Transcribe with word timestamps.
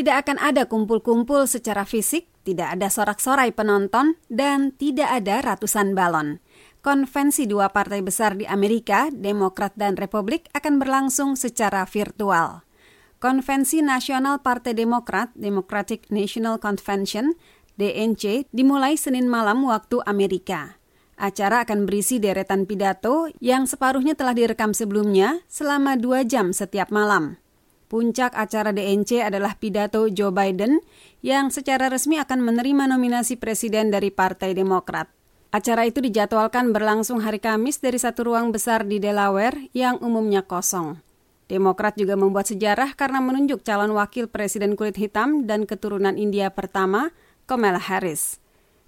Tidak 0.00 0.16
akan 0.16 0.40
ada 0.40 0.64
kumpul-kumpul 0.64 1.44
secara 1.44 1.84
fisik, 1.84 2.24
tidak 2.40 2.72
ada 2.72 2.88
sorak-sorai 2.88 3.52
penonton, 3.52 4.16
dan 4.32 4.72
tidak 4.80 5.12
ada 5.12 5.44
ratusan 5.44 5.92
balon. 5.92 6.40
Konvensi 6.80 7.44
dua 7.44 7.68
partai 7.68 8.00
besar 8.00 8.32
di 8.32 8.48
Amerika, 8.48 9.12
Demokrat 9.12 9.76
dan 9.76 10.00
Republik, 10.00 10.48
akan 10.56 10.80
berlangsung 10.80 11.36
secara 11.36 11.84
virtual. 11.84 12.64
Konvensi 13.20 13.84
Nasional 13.84 14.40
Partai 14.40 14.72
Demokrat, 14.72 15.36
Democratic 15.36 16.08
National 16.08 16.56
Convention, 16.56 17.36
DNC, 17.76 18.48
dimulai 18.56 18.96
Senin 18.96 19.28
malam 19.28 19.68
waktu 19.68 20.00
Amerika. 20.08 20.80
Acara 21.20 21.68
akan 21.68 21.84
berisi 21.84 22.16
deretan 22.16 22.64
pidato 22.64 23.28
yang 23.44 23.68
separuhnya 23.68 24.16
telah 24.16 24.32
direkam 24.32 24.72
sebelumnya 24.72 25.44
selama 25.44 26.00
dua 26.00 26.24
jam 26.24 26.56
setiap 26.56 26.88
malam. 26.88 27.36
Puncak 27.90 28.38
acara 28.38 28.70
DNC 28.70 29.18
adalah 29.18 29.58
pidato 29.58 30.06
Joe 30.06 30.30
Biden 30.30 30.78
yang 31.26 31.50
secara 31.50 31.90
resmi 31.90 32.22
akan 32.22 32.38
menerima 32.38 32.86
nominasi 32.86 33.34
presiden 33.34 33.90
dari 33.90 34.14
Partai 34.14 34.54
Demokrat. 34.54 35.10
Acara 35.50 35.82
itu 35.82 35.98
dijadwalkan 35.98 36.70
berlangsung 36.70 37.18
hari 37.18 37.42
Kamis 37.42 37.82
dari 37.82 37.98
satu 37.98 38.30
ruang 38.30 38.54
besar 38.54 38.86
di 38.86 39.02
Delaware 39.02 39.74
yang 39.74 39.98
umumnya 39.98 40.46
kosong. 40.46 41.02
Demokrat 41.50 41.98
juga 41.98 42.14
membuat 42.14 42.46
sejarah 42.46 42.94
karena 42.94 43.18
menunjuk 43.18 43.66
calon 43.66 43.90
wakil 43.98 44.30
presiden 44.30 44.78
kulit 44.78 44.94
hitam 44.94 45.50
dan 45.50 45.66
keturunan 45.66 46.14
India 46.14 46.54
pertama, 46.54 47.10
Kamala 47.50 47.82
Harris. 47.82 48.38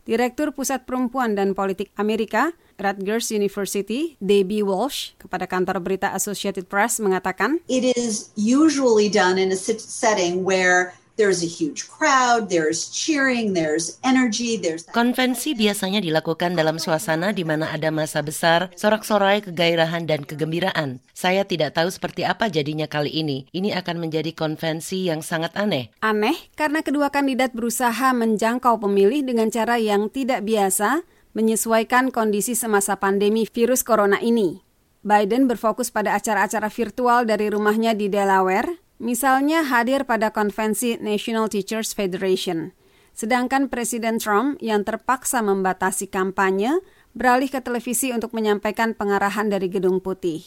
Direktur 0.02 0.50
Pusat 0.50 0.82
Perempuan 0.82 1.38
dan 1.38 1.54
Politik 1.54 1.94
Amerika, 1.94 2.50
Rutgers 2.74 3.30
University, 3.30 4.18
Debbie 4.18 4.66
Walsh, 4.66 5.14
kepada 5.14 5.46
kantor 5.46 5.78
berita 5.78 6.10
Associated 6.10 6.66
Press 6.66 6.98
mengatakan, 6.98 7.62
It 7.70 7.86
is 7.86 8.34
usually 8.34 9.06
done 9.06 9.38
in 9.38 9.54
a 9.54 9.58
setting 9.58 10.42
where 10.42 10.98
There's 11.20 11.44
a 11.44 11.50
huge 11.50 11.92
crowd, 11.92 12.48
there's 12.48 12.88
cheering, 12.88 13.52
there's 13.52 14.00
energy, 14.00 14.56
there's 14.56 14.88
Konvensi 14.88 15.52
biasanya 15.52 16.00
dilakukan 16.00 16.56
dalam 16.56 16.80
suasana 16.80 17.36
di 17.36 17.44
mana 17.44 17.68
ada 17.68 17.92
masa 17.92 18.24
besar, 18.24 18.72
sorak-sorai, 18.74 19.44
kegairahan 19.44 20.08
dan 20.08 20.24
kegembiraan. 20.24 21.04
Saya 21.12 21.44
tidak 21.44 21.76
tahu 21.76 21.92
seperti 21.92 22.24
apa 22.24 22.48
jadinya 22.48 22.88
kali 22.88 23.12
ini. 23.12 23.44
Ini 23.52 23.76
akan 23.84 24.00
menjadi 24.00 24.32
konvensi 24.32 25.12
yang 25.12 25.20
sangat 25.20 25.52
aneh. 25.52 25.92
Aneh 26.00 26.48
karena 26.56 26.80
kedua 26.80 27.12
kandidat 27.12 27.52
berusaha 27.52 28.16
menjangkau 28.16 28.80
pemilih 28.80 29.22
dengan 29.22 29.52
cara 29.52 29.76
yang 29.76 30.08
tidak 30.08 30.42
biasa, 30.48 31.04
menyesuaikan 31.36 32.08
kondisi 32.08 32.56
semasa 32.56 32.96
pandemi 32.96 33.44
virus 33.44 33.84
corona 33.84 34.16
ini. 34.24 34.64
Biden 35.02 35.50
berfokus 35.50 35.90
pada 35.90 36.14
acara-acara 36.14 36.70
virtual 36.70 37.26
dari 37.26 37.50
rumahnya 37.50 37.90
di 37.94 38.06
Delaware, 38.06 38.81
misalnya 39.02 39.66
hadir 39.66 40.06
pada 40.06 40.30
konvensi 40.30 40.94
National 41.02 41.50
Teachers 41.50 41.90
Federation. 41.90 42.70
Sedangkan 43.12 43.68
Presiden 43.68 44.16
Trump 44.22 44.56
yang 44.62 44.86
terpaksa 44.86 45.44
membatasi 45.44 46.08
kampanye 46.08 46.80
beralih 47.12 47.50
ke 47.50 47.60
televisi 47.60 48.14
untuk 48.14 48.32
menyampaikan 48.32 48.96
pengarahan 48.96 49.52
dari 49.52 49.68
Gedung 49.68 50.00
Putih. 50.00 50.40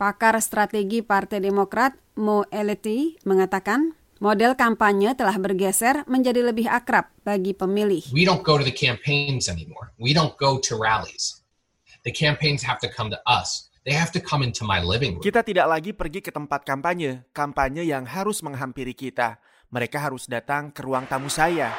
Pakar 0.00 0.38
strategi 0.40 1.04
Partai 1.04 1.44
Demokrat 1.44 1.92
Mo 2.16 2.48
Elity 2.48 3.20
mengatakan, 3.28 3.92
model 4.16 4.56
kampanye 4.56 5.12
telah 5.12 5.36
bergeser 5.36 6.08
menjadi 6.08 6.40
lebih 6.40 6.72
akrab 6.72 7.12
bagi 7.20 7.52
pemilih. 7.52 8.08
We 8.16 8.24
don't 8.24 8.40
go 8.40 8.56
to 8.56 8.64
the 8.64 8.72
campaigns 8.72 9.50
anymore. 9.52 9.92
We 10.00 10.16
don't 10.16 10.36
go 10.40 10.56
to 10.56 10.72
rallies. 10.72 11.44
The 12.08 12.14
campaigns 12.14 12.64
have 12.64 12.80
to 12.80 12.88
come 12.88 13.12
to 13.12 13.20
us. 13.28 13.68
They 13.86 13.94
have 13.94 14.10
to 14.18 14.20
come 14.20 14.42
into 14.42 14.66
my 14.66 14.82
living 14.82 15.14
room. 15.14 15.22
Kita 15.22 15.46
tidak 15.46 15.70
lagi 15.70 15.94
pergi 15.94 16.18
ke 16.18 16.34
tempat 16.34 16.66
kampanye, 16.66 17.22
kampanye 17.30 17.86
yang 17.86 18.02
harus 18.02 18.42
menghampiri 18.42 18.98
kita. 18.98 19.38
Mereka 19.70 20.02
harus 20.02 20.26
datang 20.26 20.74
ke 20.74 20.82
ruang 20.82 21.06
tamu 21.06 21.30
saya. 21.30 21.70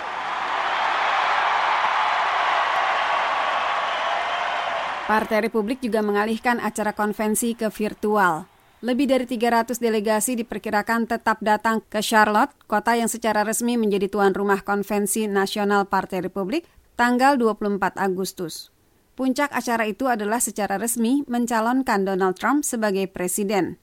Partai 5.04 5.52
Republik 5.52 5.84
juga 5.84 6.00
mengalihkan 6.00 6.64
acara 6.64 6.96
konvensi 6.96 7.60
ke 7.60 7.68
virtual. 7.68 8.48
Lebih 8.80 9.12
dari 9.12 9.26
300 9.28 9.76
delegasi 9.76 10.40
diperkirakan 10.40 11.12
tetap 11.12 11.44
datang 11.44 11.84
ke 11.84 12.00
Charlotte, 12.00 12.56
kota 12.72 12.96
yang 12.96 13.12
secara 13.12 13.44
resmi 13.44 13.76
menjadi 13.76 14.08
tuan 14.08 14.32
rumah 14.32 14.64
konvensi 14.64 15.28
nasional 15.28 15.92
Partai 15.92 16.24
Republik, 16.24 16.72
tanggal 16.96 17.36
24 17.36 18.00
Agustus. 18.00 18.77
Puncak 19.18 19.50
acara 19.50 19.90
itu 19.90 20.06
adalah 20.06 20.38
secara 20.38 20.78
resmi 20.78 21.26
mencalonkan 21.26 22.06
Donald 22.06 22.38
Trump 22.38 22.62
sebagai 22.62 23.10
presiden. 23.10 23.82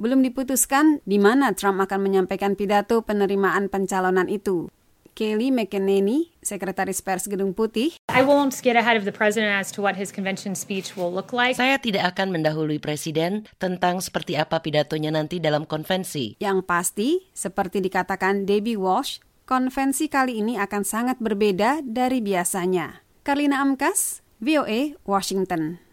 Belum 0.00 0.24
diputuskan 0.24 1.04
di 1.04 1.20
mana 1.20 1.52
Trump 1.52 1.84
akan 1.84 2.00
menyampaikan 2.00 2.56
pidato 2.56 3.04
penerimaan 3.04 3.68
pencalonan 3.68 4.32
itu. 4.32 4.72
Kelly 5.12 5.52
McEnany, 5.52 6.32
Sekretaris 6.40 7.04
Pers 7.04 7.28
Gedung 7.28 7.52
Putih. 7.52 7.92
I 8.08 8.24
won't 8.24 8.56
get 8.64 8.72
ahead 8.72 8.96
of 8.96 9.04
the 9.04 9.12
president 9.12 9.52
as 9.52 9.68
to 9.76 9.84
what 9.84 10.00
his 10.00 10.08
convention 10.08 10.56
speech 10.56 10.96
will 10.96 11.12
look 11.12 11.36
like. 11.36 11.60
Saya 11.60 11.76
tidak 11.76 12.16
akan 12.16 12.40
mendahului 12.40 12.80
presiden 12.80 13.44
tentang 13.60 14.00
seperti 14.00 14.40
apa 14.40 14.64
pidatonya 14.64 15.12
nanti 15.12 15.44
dalam 15.44 15.68
konvensi. 15.68 16.40
Yang 16.40 16.58
pasti, 16.64 17.08
seperti 17.36 17.84
dikatakan 17.84 18.48
Debbie 18.48 18.80
Walsh, 18.80 19.20
konvensi 19.44 20.08
kali 20.08 20.40
ini 20.40 20.56
akan 20.56 20.88
sangat 20.88 21.20
berbeda 21.20 21.84
dari 21.84 22.24
biasanya. 22.24 23.04
Karlina 23.20 23.60
Amkas, 23.60 24.24
VOA 24.40 24.96
Washington 25.04 25.80